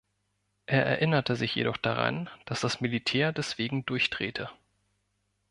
Er 0.65 0.83
erinnerte 0.83 1.35
sich 1.35 1.53
jedoch 1.53 1.77
daran, 1.77 2.27
dass 2.45 2.61
das 2.61 2.81
Militär 2.81 3.31
deswegen 3.31 3.85
durchdrehte. 3.85 4.49